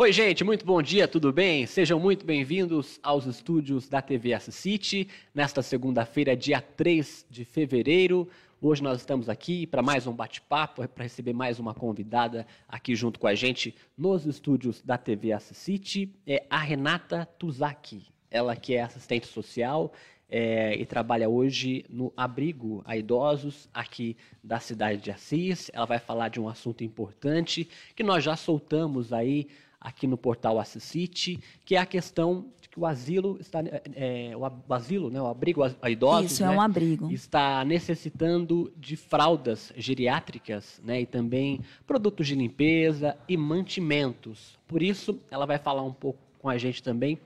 [0.00, 1.66] Oi, gente, muito bom dia, tudo bem?
[1.66, 8.28] Sejam muito bem-vindos aos estúdios da TV S City, nesta segunda-feira, dia 3 de fevereiro.
[8.62, 13.18] Hoje nós estamos aqui para mais um bate-papo, para receber mais uma convidada aqui junto
[13.18, 18.06] com a gente nos estúdios da TV S City, é a Renata Tuzaki.
[18.30, 19.92] Ela que é assistente social
[20.30, 25.70] é, e trabalha hoje no abrigo a idosos aqui da cidade de Assis.
[25.72, 29.48] Ela vai falar de um assunto importante que nós já soltamos aí
[29.80, 33.60] aqui no portal Assisite, que é a questão de que o asilo está,
[33.94, 37.10] é, o asilo, né, o abrigo a idosos, Isso, é um abrigo.
[37.10, 44.58] está necessitando de fraldas geriátricas, né, e também produtos de limpeza e mantimentos.
[44.66, 47.18] Por isso, ela vai falar um pouco com a gente também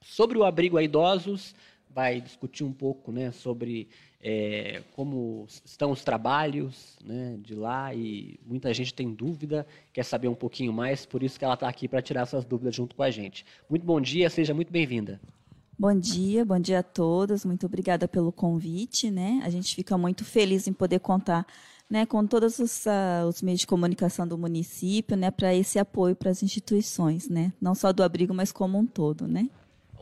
[0.00, 1.54] sobre o abrigo a idosos,
[1.94, 3.88] vai discutir um pouco, né, sobre
[4.22, 10.28] é, como estão os trabalhos né, de lá e muita gente tem dúvida, quer saber
[10.28, 13.02] um pouquinho mais, por isso que ela está aqui para tirar essas dúvidas junto com
[13.02, 13.44] a gente.
[13.68, 15.20] Muito bom dia, seja muito bem-vinda.
[15.78, 17.42] Bom dia, bom dia a todos.
[17.42, 19.40] Muito obrigada pelo convite, né?
[19.42, 21.46] A gente fica muito feliz em poder contar,
[21.88, 26.14] né, com todos os, uh, os meios de comunicação do município, né, para esse apoio
[26.14, 27.50] para as instituições, né?
[27.58, 29.48] Não só do abrigo, mas como um todo, né?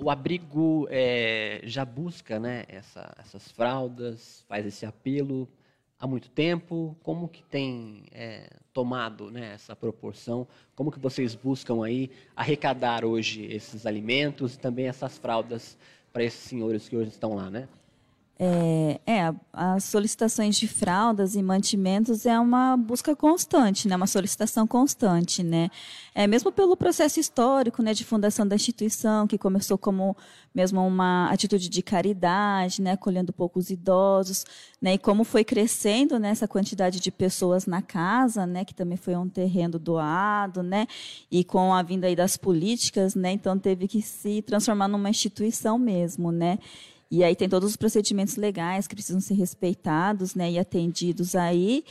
[0.01, 5.49] O abrigo é, já busca né, essa, essas fraldas, faz esse apelo
[5.99, 6.97] há muito tempo.
[7.03, 10.47] Como que tem é, tomado né, essa proporção?
[10.75, 15.77] Como que vocês buscam aí arrecadar hoje esses alimentos e também essas fraldas
[16.13, 17.69] para esses senhores que hoje estão lá, né?
[18.41, 24.65] É, é, as solicitações de fraldas e mantimentos é uma busca constante, né, uma solicitação
[24.65, 25.69] constante, né,
[26.15, 30.17] é, mesmo pelo processo histórico, né, de fundação da instituição, que começou como
[30.55, 34.45] mesmo uma atitude de caridade, né, acolhendo poucos idosos,
[34.81, 38.97] né, e como foi crescendo, né, essa quantidade de pessoas na casa, né, que também
[38.97, 40.87] foi um terreno doado, né,
[41.29, 45.77] e com a vinda aí das políticas, né, então teve que se transformar numa instituição
[45.77, 46.61] mesmo, né,
[47.11, 51.85] e aí tem todos os procedimentos legais que precisam ser respeitados né, e atendidos aí.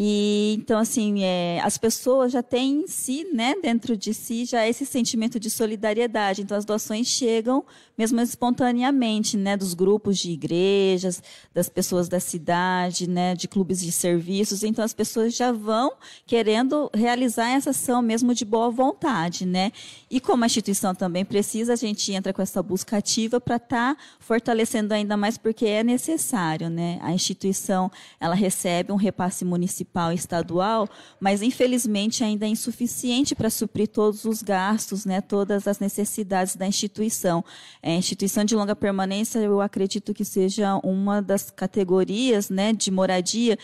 [0.00, 4.64] E então assim, é, as pessoas já têm em si, né, dentro de si já
[4.64, 6.40] esse sentimento de solidariedade.
[6.40, 7.64] Então as doações chegam
[7.96, 11.20] mesmo espontaneamente, né, dos grupos de igrejas,
[11.52, 14.62] das pessoas da cidade, né, de clubes de serviços.
[14.62, 15.90] Então as pessoas já vão
[16.24, 19.72] querendo realizar essa ação mesmo de boa vontade, né?
[20.08, 23.96] E como a instituição também precisa, a gente entra com essa busca ativa para estar
[23.96, 27.00] tá fortalecendo ainda mais porque é necessário, né?
[27.02, 30.88] A instituição, ela recebe um repasse municipal e estadual,
[31.18, 36.66] mas infelizmente ainda é insuficiente para suprir todos os gastos, né, todas as necessidades da
[36.66, 37.44] instituição.
[37.82, 43.58] É, instituição de longa permanência, eu acredito que seja uma das categorias né, de moradia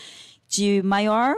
[0.47, 1.35] de maior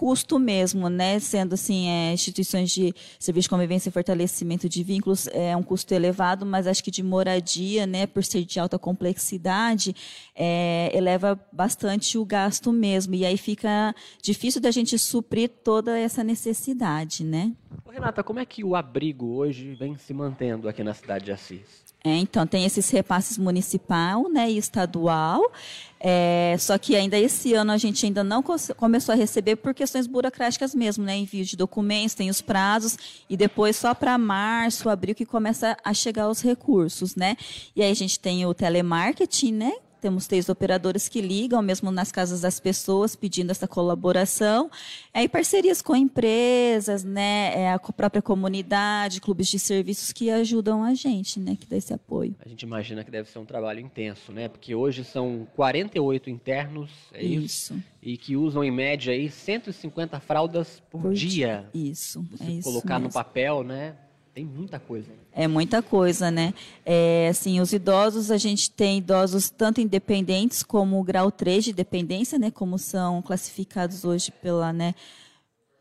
[0.00, 1.18] custo mesmo, né?
[1.18, 5.92] Sendo assim, é, instituições de serviço de convivência e fortalecimento de vínculos é um custo
[5.92, 9.94] elevado, mas acho que de moradia, né, por ser de alta complexidade,
[10.34, 13.14] é, eleva bastante o gasto mesmo.
[13.14, 17.52] E aí fica difícil da gente suprir toda essa necessidade, né?
[17.92, 21.89] Renata, como é que o abrigo hoje vem se mantendo aqui na cidade de Assis?
[22.02, 25.52] É, então, tem esses repasses municipal né, e estadual,
[25.98, 30.06] é, só que ainda esse ano a gente ainda não começou a receber por questões
[30.06, 32.96] burocráticas mesmo, né, envio de documentos, tem os prazos,
[33.28, 37.36] e depois só para março, abril, que começa a chegar os recursos, né.
[37.76, 42.10] E aí a gente tem o telemarketing, né, temos três operadores que ligam, mesmo nas
[42.10, 44.70] casas das pessoas, pedindo essa colaboração.
[45.12, 50.82] É, e parcerias com empresas, né, é, a própria comunidade, clubes de serviços que ajudam
[50.82, 52.34] a gente, né, que dá esse apoio.
[52.44, 54.48] A gente imagina que deve ser um trabalho intenso, né?
[54.48, 57.74] Porque hoje são 48 internos, é isso?
[57.74, 57.82] isso?
[58.02, 61.68] E que usam em média aí 150 fraldas por, por dia.
[61.74, 62.24] Isso.
[62.30, 63.94] Você é colocar isso no papel, né?
[64.32, 65.10] Tem muita coisa.
[65.32, 66.54] É muita coisa, né?
[66.84, 71.72] É, assim, os idosos, a gente tem idosos tanto independentes como o grau 3 de
[71.72, 72.50] dependência, né?
[72.50, 74.94] Como são classificados hoje pela, né?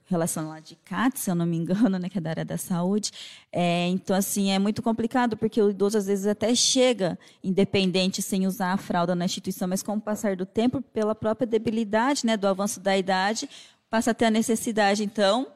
[0.09, 2.57] relação lá de CAT, se eu não me engano, né, que é da área da
[2.57, 3.11] saúde.
[3.51, 8.47] É, então, assim, é muito complicado, porque o idoso às vezes até chega independente sem
[8.47, 12.35] usar a fralda na instituição, mas com o passar do tempo, pela própria debilidade, né,
[12.35, 13.47] do avanço da idade,
[13.87, 15.47] passa a ter a necessidade, então,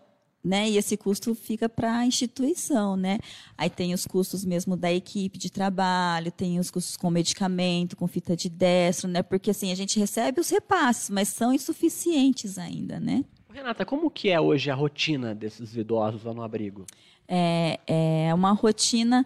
[0.44, 0.70] né?
[0.70, 3.20] E esse custo fica para a instituição, né?
[3.58, 8.08] Aí tem os custos mesmo da equipe de trabalho, tem os custos com medicamento, com
[8.08, 9.24] fita de destro, né?
[9.24, 13.24] Porque assim, a gente recebe os repasses, mas são insuficientes ainda, né?
[13.54, 16.86] Renata, como que é hoje a rotina desses idosos lá no abrigo?
[17.28, 19.26] É, é uma rotina,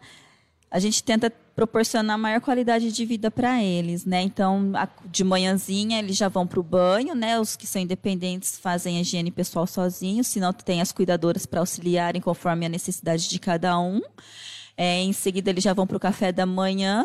[0.70, 4.22] a gente tenta proporcionar maior qualidade de vida para eles, né?
[4.22, 4.74] Então,
[5.08, 7.40] de manhãzinha eles já vão para o banho, né?
[7.40, 11.60] Os que são independentes fazem a higiene pessoal sozinhos, se não tem as cuidadoras para
[11.60, 14.00] auxiliarem conforme a necessidade de cada um.
[14.78, 17.04] É, em seguida, eles já vão para o café da manhã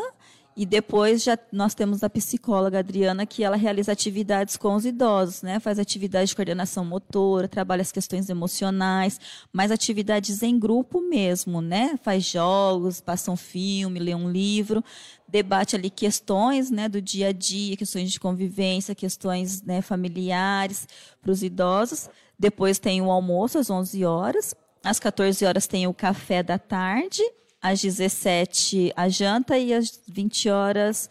[0.54, 5.42] e depois já nós temos a psicóloga Adriana que ela realiza atividades com os idosos,
[5.42, 5.58] né?
[5.58, 9.18] Faz atividades de coordenação motora, trabalha as questões emocionais,
[9.52, 11.98] mais atividades em grupo mesmo, né?
[12.02, 14.84] Faz jogos, passa um filme, lê um livro,
[15.26, 20.86] debate ali questões, né, do dia a dia, questões de convivência, questões, né, familiares
[21.22, 22.10] para os idosos.
[22.38, 27.22] Depois tem o almoço às 11 horas, às 14 horas tem o café da tarde
[27.62, 31.08] às 17 a janta e às 20 horas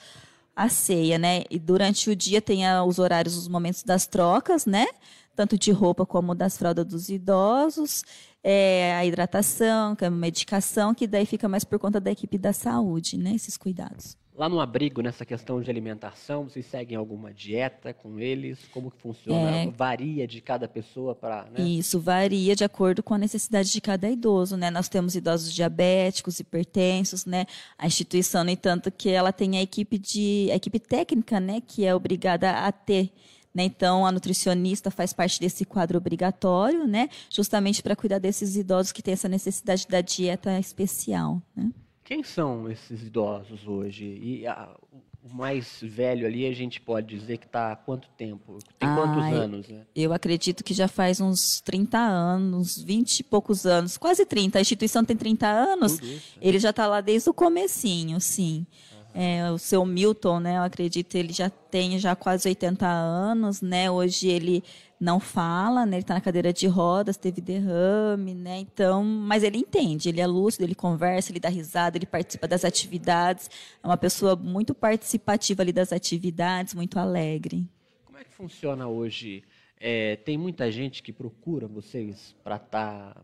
[0.56, 1.44] a ceia, né?
[1.50, 4.86] E durante o dia tem os horários, os momentos das trocas, né?
[5.36, 8.04] Tanto de roupa como das fraldas dos idosos,
[8.44, 13.18] é, a hidratação, a medicação, que daí fica mais por conta da equipe da saúde,
[13.18, 13.34] né?
[13.34, 14.18] Esses cuidados.
[14.34, 18.60] Lá no abrigo, nessa questão de alimentação, vocês seguem alguma dieta com eles?
[18.74, 19.58] Como que funciona?
[19.58, 19.70] É...
[19.70, 21.46] Varia de cada pessoa para.
[21.52, 21.62] Né?
[21.62, 24.72] Isso, varia de acordo com a necessidade de cada idoso, né?
[24.72, 27.46] Nós temos idosos diabéticos, hipertensos, né?
[27.78, 30.50] A instituição, no entanto, que ela tem a equipe de.
[30.52, 31.62] a equipe técnica, né?
[31.62, 33.12] Que é obrigada a ter.
[33.54, 33.66] Né?
[33.66, 37.10] Então, a nutricionista faz parte desse quadro obrigatório, né?
[37.30, 41.42] justamente para cuidar desses idosos que têm essa necessidade da dieta especial.
[41.54, 41.70] Né?
[42.12, 44.04] Quem são esses idosos hoje?
[44.04, 44.68] E a,
[45.24, 48.58] o mais velho ali, a gente pode dizer que está há quanto tempo?
[48.78, 49.70] Tem ah, quantos anos?
[49.70, 49.86] Né?
[49.96, 54.58] Eu acredito que já faz uns 30 anos, 20 e poucos anos, quase 30.
[54.58, 56.00] A instituição tem 30 anos,
[56.42, 58.68] ele já está lá desde o comecinho, sim.
[59.14, 63.92] É, o seu Milton, né, eu acredito, ele já tem já quase 80 anos, né?
[63.92, 64.64] Hoje ele
[65.02, 65.98] não fala, né?
[65.98, 68.60] Ele está na cadeira de rodas, teve derrame, né?
[68.60, 72.64] Então, mas ele entende, ele é lúcido, ele conversa, ele dá risada, ele participa das
[72.64, 73.50] atividades.
[73.84, 77.68] É uma pessoa muito participativa ali das atividades, muito alegre.
[78.06, 79.44] Como é que funciona hoje?
[79.80, 83.22] É, tem muita gente que procura vocês para estar tá,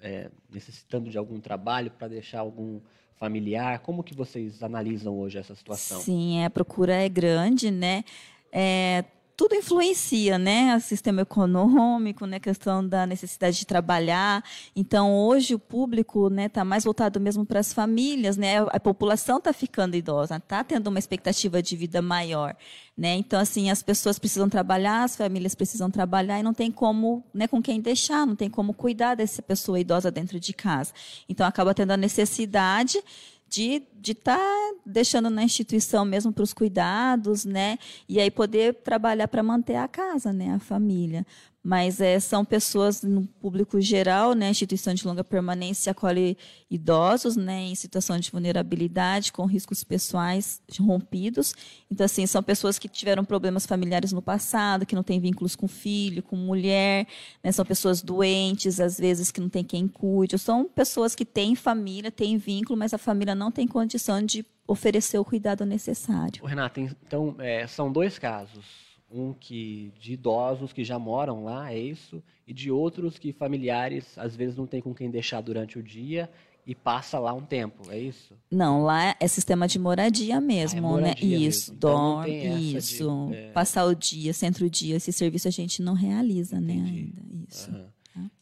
[0.00, 2.80] é, necessitando de algum trabalho, para deixar algum
[3.18, 3.80] familiar?
[3.80, 6.00] Como que vocês analisam hoje essa situação?
[6.00, 8.04] Sim, a procura é grande, né?
[8.52, 9.04] É,
[9.38, 10.74] tudo influencia, né?
[10.76, 12.38] O sistema econômico, né?
[12.38, 14.42] A questão da necessidade de trabalhar.
[14.74, 18.58] Então, hoje o público, né, está mais voltado mesmo para as famílias, né?
[18.72, 22.56] A população está ficando idosa, está tendo uma expectativa de vida maior,
[22.96, 23.14] né?
[23.14, 27.46] Então, assim, as pessoas precisam trabalhar, as famílias precisam trabalhar e não tem como, né,
[27.46, 30.92] com quem deixar, não tem como cuidar dessa pessoa idosa dentro de casa.
[31.28, 33.00] Então, acaba tendo a necessidade
[33.48, 37.78] de estar tá deixando na instituição mesmo para os cuidados, né?
[38.08, 40.52] E aí poder trabalhar para manter a casa, né?
[40.54, 41.26] A família
[41.68, 44.48] mas é, são pessoas no público geral, né?
[44.48, 46.34] Instituição de longa permanência acolhe
[46.70, 51.54] idosos, né, em situação de vulnerabilidade, com riscos pessoais rompidos.
[51.90, 55.68] Então, assim, são pessoas que tiveram problemas familiares no passado, que não têm vínculos com
[55.68, 57.06] filho, com mulher,
[57.44, 57.52] né?
[57.52, 60.36] São pessoas doentes, às vezes que não tem quem cuide.
[60.36, 64.42] Ou são pessoas que têm família, têm vínculo, mas a família não tem condição de
[64.66, 66.42] oferecer o cuidado necessário.
[66.46, 71.78] Renata, então, é, são dois casos um que de idosos que já moram lá, é
[71.78, 75.82] isso, e de outros que familiares às vezes não tem com quem deixar durante o
[75.82, 76.30] dia
[76.66, 78.34] e passa lá um tempo, é isso?
[78.50, 81.44] Não, lá é sistema de moradia mesmo, ah, é moradia né?
[81.46, 83.28] Isso, então, dorme, isso.
[83.30, 83.50] De, é...
[83.52, 87.14] Passar o dia, centro o dia, esse serviço a gente não realiza, né, Entendi.
[87.14, 87.44] né, ainda.
[87.48, 87.70] Isso.
[87.70, 87.86] Uhum.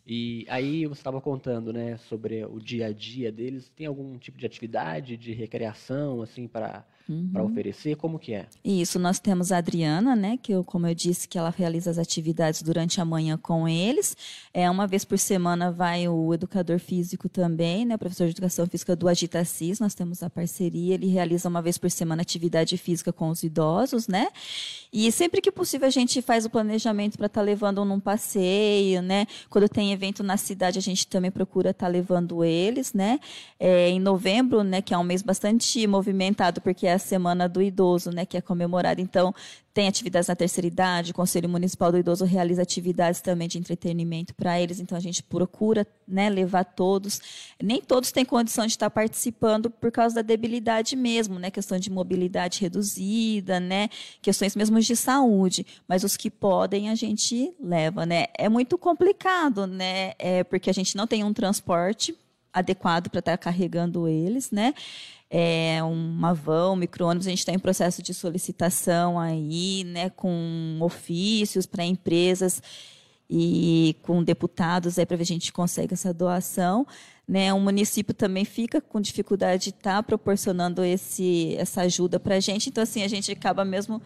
[0.05, 3.71] E aí você estava contando, né, sobre o dia a dia deles.
[3.75, 7.31] Tem algum tipo de atividade de recreação, assim, para uhum.
[7.33, 7.97] para oferecer?
[7.97, 8.47] Como que é?
[8.65, 11.99] Isso, nós temos a Adriana, né, que eu, como eu disse, que ela realiza as
[11.99, 14.17] atividades durante a manhã com eles.
[14.53, 18.97] É uma vez por semana vai o educador físico também, né, professor de educação física
[18.97, 19.81] do Agitacis.
[19.81, 20.95] Nós temos a parceria.
[20.95, 24.29] Ele realiza uma vez por semana atividade física com os idosos, né?
[24.93, 29.03] E sempre que possível a gente faz o planejamento para estar tá levando num passeio,
[29.03, 29.27] né?
[29.51, 33.21] Quando tem evento na cidade, a gente também procura estar tá levando eles, né?
[33.59, 37.63] É, em novembro, né, que é um mês bastante movimentado, porque é a Semana do
[37.63, 39.01] Idoso, né, que é comemorada.
[39.01, 39.35] Então,
[39.77, 44.35] tem atividades na terceira idade, o Conselho Municipal do Idoso realiza atividades também de entretenimento
[44.35, 47.21] para eles, então a gente procura né, levar todos.
[47.63, 51.51] Nem todos têm condição de estar participando por causa da debilidade mesmo, né?
[51.51, 53.91] Questão de mobilidade reduzida, né?
[54.23, 55.67] Questões mesmo de saúde.
[55.87, 58.29] Mas os que podem a gente leva, né?
[58.39, 60.15] É muito complicado, né?
[60.19, 62.17] É porque a gente não tem um transporte
[62.59, 64.75] adequado para estar carregando eles, né?
[65.31, 71.67] é, uma van, micro-ônibus, a gente está em processo de solicitação aí, né, com ofícios
[71.67, 72.63] para empresas
[73.29, 76.87] e com deputados aí para ver se a gente consegue essa doação.
[77.27, 77.53] né?
[77.53, 82.41] O município também fica com dificuldade de estar tá proporcionando esse, essa ajuda para a
[82.41, 82.69] gente.
[82.69, 84.01] Então, assim, a gente acaba mesmo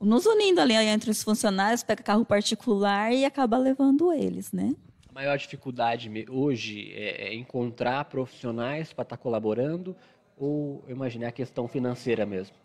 [0.00, 4.72] nos unindo ali entre os funcionários, pega carro particular e acaba levando eles, né?
[5.20, 9.94] Maior dificuldade hoje é, é encontrar profissionais para estar tá colaborando
[10.34, 12.56] ou, eu imaginei, a questão financeira mesmo?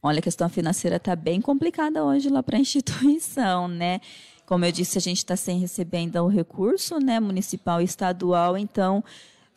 [0.00, 4.00] Olha, a questão financeira está bem complicada hoje lá para a instituição, né?
[4.46, 8.56] Como eu disse, a gente está sem receber ainda o recurso né, municipal e estadual,
[8.56, 9.02] então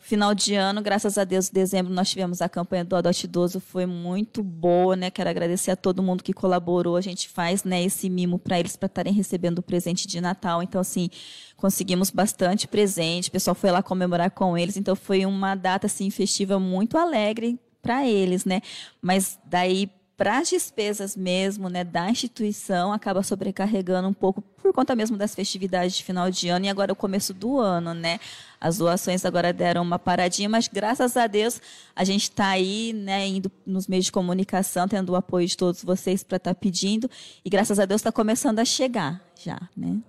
[0.00, 3.84] final de ano, graças a Deus, dezembro nós tivemos a campanha do Adote Idoso, foi
[3.86, 5.10] muito boa, né?
[5.10, 6.96] Quero agradecer a todo mundo que colaborou.
[6.96, 10.62] A gente faz, né, esse mimo para eles para estarem recebendo o presente de Natal.
[10.62, 11.10] Então, assim,
[11.56, 13.28] conseguimos bastante presente.
[13.28, 17.60] O pessoal foi lá comemorar com eles, então foi uma data assim festiva muito alegre
[17.82, 18.60] para eles, né?
[19.00, 19.90] Mas daí
[20.20, 25.34] para as despesas mesmo, né, da instituição, acaba sobrecarregando um pouco por conta mesmo das
[25.34, 28.20] festividades de final de ano e agora o começo do ano, né?
[28.60, 31.58] As doações agora deram uma paradinha, mas graças a Deus
[31.96, 35.82] a gente está aí, né, indo nos meios de comunicação, tendo o apoio de todos
[35.82, 37.10] vocês para estar tá pedindo
[37.42, 40.02] e graças a Deus está começando a chegar já, né?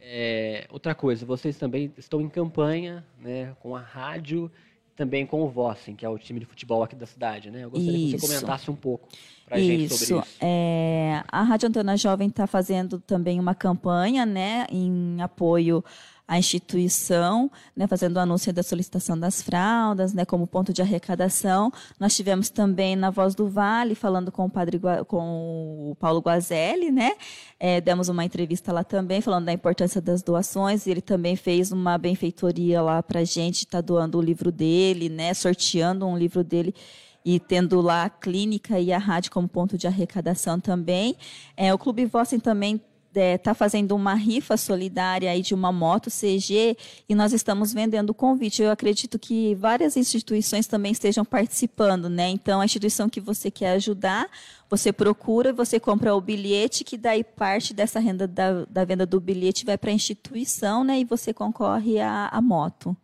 [0.00, 4.50] É, outra coisa, vocês também estão em campanha, né, com a rádio
[4.96, 7.64] também com o Vossen, que é o time de futebol aqui da cidade, né?
[7.64, 8.16] Eu gostaria isso.
[8.16, 9.08] que você comentasse um pouco
[9.46, 10.36] para a gente sobre isso.
[10.40, 15.84] É, a Rádio Antena Jovem está fazendo também uma campanha, né, em apoio
[16.32, 21.70] a instituição, né, fazendo o anúncio da solicitação das fraldas, né, como ponto de arrecadação.
[22.00, 26.90] Nós tivemos também na Voz do Vale, falando com o padre com o Paulo Guazelli,
[26.90, 27.12] né,
[27.60, 30.86] é, demos uma entrevista lá também, falando da importância das doações.
[30.86, 35.34] Ele também fez uma benfeitoria lá para a gente, está doando o livro dele, né,
[35.34, 36.74] sorteando um livro dele
[37.22, 41.14] e tendo lá a clínica e a rádio como ponto de arrecadação também.
[41.54, 42.80] É, o Clube Vossen também
[43.12, 46.76] está é, tá fazendo uma rifa solidária aí de uma moto CG
[47.08, 48.62] e nós estamos vendendo o convite.
[48.62, 52.28] Eu acredito que várias instituições também estejam participando, né?
[52.30, 54.28] Então, a instituição que você quer ajudar,
[54.68, 59.20] você procura, você compra o bilhete, que daí parte dessa renda da, da venda do
[59.20, 61.00] bilhete vai para a instituição, né?
[61.00, 62.96] E você concorre à, à moto.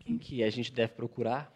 [0.00, 1.52] Quem que a gente deve procurar?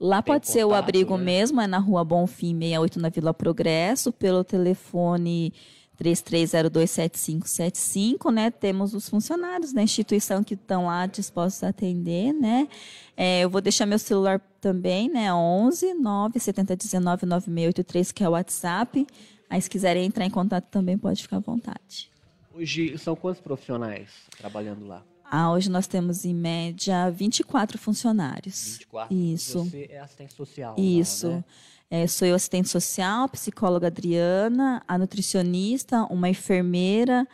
[0.00, 1.24] Lá Tem pode contato, ser o abrigo né?
[1.24, 5.52] mesmo, é na rua Bonfim 68, na Vila Progresso, pelo telefone
[6.00, 8.50] 33027575, né?
[8.50, 12.68] Temos os funcionários da instituição que estão lá dispostos a atender, né?
[13.16, 15.34] É, eu vou deixar meu celular também, né?
[15.34, 19.04] 11 97019 9683, que é o WhatsApp.
[19.50, 22.08] Aí, se quiserem entrar em contato também, pode ficar à vontade.
[22.54, 25.02] Hoje, são quantos profissionais trabalhando lá?
[25.30, 28.78] Ah, hoje nós temos, em média, 24 funcionários.
[28.78, 29.14] 24?
[29.14, 29.64] Isso.
[29.64, 30.74] Você é assistente social.
[30.78, 31.28] Isso.
[31.28, 31.44] Lá, né?
[31.90, 37.26] É, sou eu assistente social, psicóloga Adriana, a nutricionista, uma enfermeira,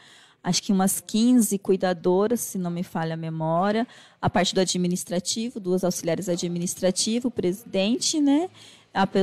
[0.44, 3.86] acho que umas 15 cuidadoras, se não me falha a memória,
[4.22, 8.48] a parte do administrativo, duas auxiliares administrativo, presidente, né?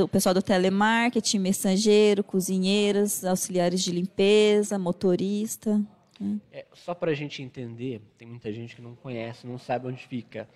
[0.04, 5.80] o pessoal do telemarketing, mensageiro, cozinheiras, auxiliares de limpeza, motorista.
[6.20, 6.38] Né?
[6.52, 10.06] É, só para a gente entender, tem muita gente que não conhece, não sabe onde
[10.06, 10.46] fica.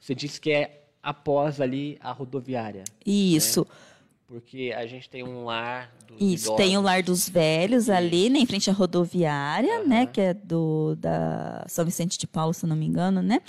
[0.00, 2.84] Você disse que é após ali a rodoviária.
[3.04, 3.60] Isso.
[3.60, 3.91] Né?
[4.32, 6.56] Porque a gente tem um lar dos Isso, idosos.
[6.56, 9.88] tem o lar dos velhos ali, né, em frente à rodoviária, uhum.
[9.88, 13.42] né, que é do da São Vicente de Paulo, se não me engano, né?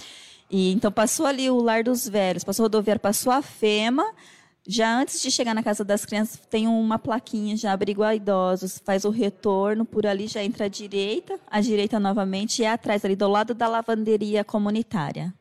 [0.52, 4.04] E então passou ali o lar dos velhos, passou a rodoviária, passou a FEMA,
[4.68, 8.78] já antes de chegar na casa das crianças, tem uma plaquinha já abrigo a idosos,
[8.84, 13.06] faz o retorno por ali, já entra à direita, à direita novamente e é atrás
[13.06, 15.34] ali do lado da lavanderia comunitária.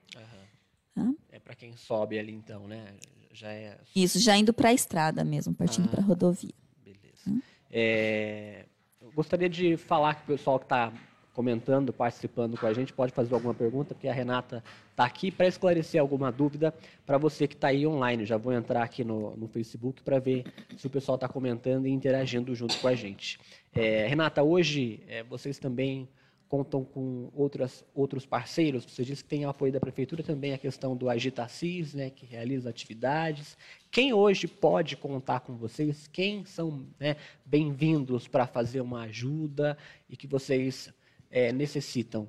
[0.97, 1.17] Uhum.
[1.33, 2.85] É para quem sobe ali então, né?
[3.33, 3.79] Já é.
[3.95, 6.55] Isso, já indo para a estrada mesmo, partindo ah, para a rodovia.
[6.85, 7.29] Beleza.
[7.29, 7.41] Hum?
[7.71, 8.67] É,
[9.01, 10.93] eu gostaria de falar que o pessoal que está
[11.33, 15.47] comentando, participando com a gente, pode fazer alguma pergunta, porque a Renata está aqui para
[15.47, 16.75] esclarecer alguma dúvida
[17.07, 18.27] para você que está aí online.
[18.27, 20.45] Já vou entrar aqui no, no Facebook para ver
[20.77, 23.41] se o pessoal está comentando e interagindo junto com a gente.
[23.75, 26.07] É, Renata, hoje é, vocês também
[26.52, 28.85] contam com outras, outros parceiros.
[28.85, 32.68] Você disse que tem apoio da prefeitura também a questão do Agitacis, né, que realiza
[32.68, 33.56] atividades.
[33.90, 36.06] Quem hoje pode contar com vocês?
[36.09, 39.78] Quem são né, bem-vindos para fazer uma ajuda
[40.11, 40.92] e que vocês
[41.30, 42.28] é, necessitam?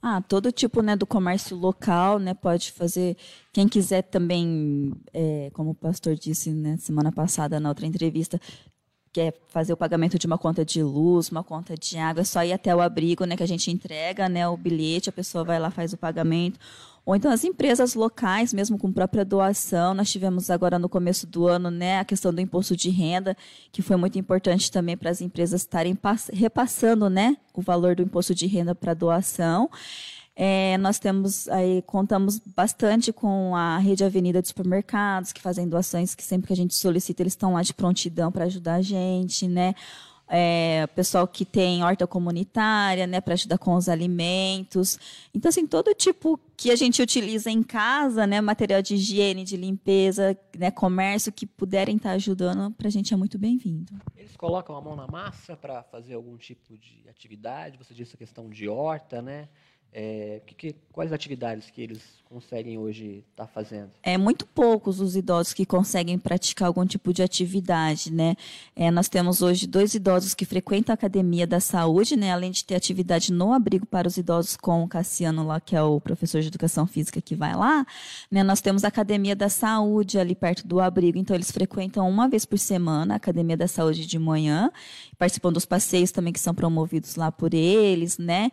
[0.00, 3.16] Ah, todo tipo né, do comércio local né, pode fazer.
[3.52, 8.40] Quem quiser também, é, como o pastor disse né, semana passada na outra entrevista,
[9.18, 12.44] quer fazer o pagamento de uma conta de luz, uma conta de água, é só
[12.44, 15.58] ir até o abrigo, né, que a gente entrega, né, o bilhete, a pessoa vai
[15.58, 16.56] lá faz o pagamento.
[17.04, 21.48] Ou então as empresas locais, mesmo com própria doação, nós tivemos agora no começo do
[21.48, 23.36] ano, né, a questão do imposto de renda,
[23.72, 25.98] que foi muito importante também para as empresas estarem
[26.32, 29.68] repassando, né, o valor do imposto de renda para doação.
[30.40, 36.14] É, nós temos aí, contamos bastante com a rede Avenida de Supermercados, que fazem doações
[36.14, 39.48] que sempre que a gente solicita, eles estão lá de prontidão para ajudar a gente,
[39.48, 39.74] né?
[40.28, 44.96] É, pessoal que tem horta comunitária, né, para ajudar com os alimentos.
[45.34, 49.56] Então, assim, todo tipo que a gente utiliza em casa, né, material de higiene, de
[49.56, 53.92] limpeza, né, comércio, que puderem estar tá ajudando, para a gente é muito bem-vindo.
[54.16, 57.76] Eles colocam a mão na massa para fazer algum tipo de atividade?
[57.78, 59.48] Você disse a questão de horta, né?
[59.92, 63.90] É, que, que, quais atividades que eles conseguem hoje estar tá fazendo?
[64.02, 68.36] É muito poucos os idosos que conseguem praticar algum tipo de atividade, né?
[68.76, 72.30] É, nós temos hoje dois idosos que frequentam a academia da saúde, né?
[72.30, 75.82] Além de ter atividade no abrigo para os idosos com o Cassiano lá, que é
[75.82, 77.86] o professor de educação física que vai lá,
[78.30, 78.42] né?
[78.42, 82.44] Nós temos a academia da saúde ali perto do abrigo, então eles frequentam uma vez
[82.44, 84.70] por semana a academia da saúde de manhã,
[85.18, 88.50] participam dos passeios também que são promovidos lá por eles, né?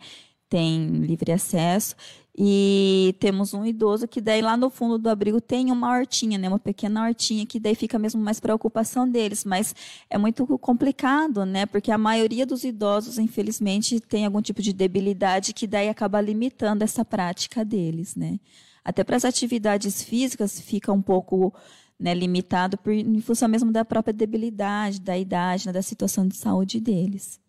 [0.48, 1.94] Tem livre acesso.
[2.38, 6.48] E temos um idoso que daí lá no fundo do abrigo tem uma hortinha, né?
[6.48, 9.74] Uma pequena hortinha que daí fica mesmo mais preocupação deles, mas
[10.10, 11.64] é muito complicado, né?
[11.64, 16.82] Porque a maioria dos idosos, infelizmente, tem algum tipo de debilidade que daí acaba limitando
[16.82, 18.38] essa prática deles, né?
[18.84, 21.54] Até para as atividades físicas fica um pouco
[21.98, 26.36] né, limitado por, em função mesmo da própria debilidade, da idade, né, da situação de
[26.36, 27.40] saúde deles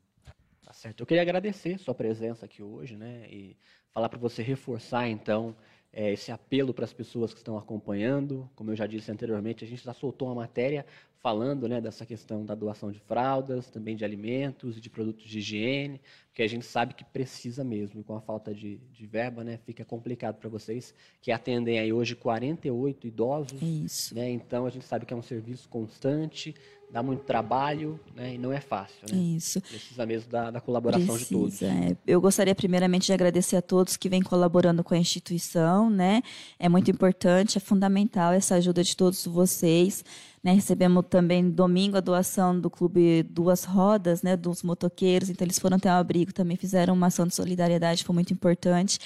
[0.73, 1.01] certo.
[1.01, 3.27] Eu queria agradecer sua presença aqui hoje, né?
[3.29, 3.57] E
[3.93, 5.55] falar para você reforçar, então,
[5.91, 8.49] é, esse apelo para as pessoas que estão acompanhando.
[8.55, 10.85] Como eu já disse anteriormente, a gente já soltou uma matéria
[11.19, 15.39] falando né, dessa questão da doação de fraldas, também de alimentos e de produtos de
[15.39, 19.43] higiene, porque a gente sabe que precisa mesmo, e com a falta de, de verba,
[19.43, 23.61] né, fica complicado para vocês, que atendem aí hoje 48 idosos.
[23.61, 24.15] Isso.
[24.15, 26.55] Né, então a gente sabe que é um serviço constante,
[26.89, 28.97] dá muito trabalho né, e não é fácil.
[29.11, 29.17] Né?
[29.17, 29.61] Isso.
[29.61, 31.61] Precisa mesmo da, da colaboração Precisa, de todos.
[31.61, 31.97] É.
[32.07, 35.89] Eu gostaria primeiramente de agradecer a todos que vêm colaborando com a instituição.
[35.89, 36.21] Né?
[36.57, 40.03] É muito importante, é fundamental essa ajuda de todos vocês.
[40.41, 40.53] Né?
[40.53, 44.37] Recebemos também domingo a doação do clube Duas Rodas, né?
[44.37, 45.29] dos motoqueiros.
[45.29, 48.97] Então, eles foram até o abrigo, também fizeram uma ação de solidariedade, foi muito importante.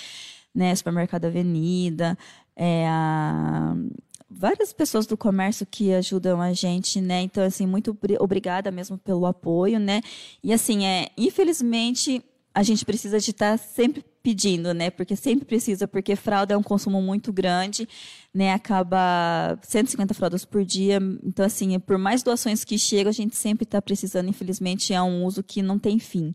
[0.53, 0.75] Né?
[0.75, 2.15] Supermercado Avenida,
[2.55, 3.75] é, a
[4.31, 7.21] várias pessoas do comércio que ajudam a gente, né?
[7.21, 10.01] Então, assim, muito obrigada mesmo pelo apoio, né?
[10.43, 14.89] E assim, é, infelizmente, a gente precisa de estar sempre pedindo, né?
[14.89, 17.87] Porque sempre precisa, porque fralda é um consumo muito grande,
[18.33, 18.53] né?
[18.53, 20.99] Acaba 150 fraldas por dia.
[21.23, 24.29] Então, assim, por mais doações que chegam, a gente sempre está precisando.
[24.29, 26.33] Infelizmente, é um uso que não tem fim.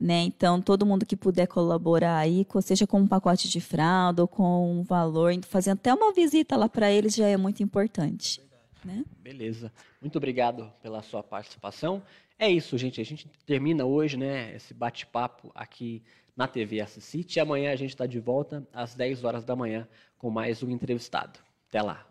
[0.00, 0.22] Né?
[0.22, 4.78] Então, todo mundo que puder colaborar aí, seja com um pacote de fralda ou com
[4.78, 8.40] um valor, fazendo até uma visita lá para eles já é muito importante.
[8.84, 9.04] Né?
[9.20, 9.72] Beleza.
[10.00, 12.00] Muito obrigado pela sua participação.
[12.38, 13.00] É isso, gente.
[13.00, 16.02] A gente termina hoje né, esse bate-papo aqui
[16.36, 17.38] na TV City.
[17.38, 20.70] E amanhã a gente está de volta às 10 horas da manhã com mais um
[20.70, 21.40] entrevistado.
[21.68, 22.07] Até lá.